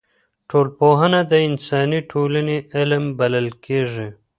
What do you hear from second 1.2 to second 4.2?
د انساني ټولني علم بلل کیږي.